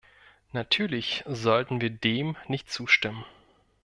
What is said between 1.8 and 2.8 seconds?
dem nicht